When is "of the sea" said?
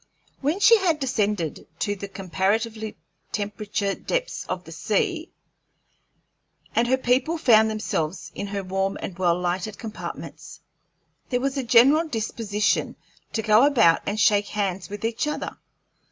4.49-5.29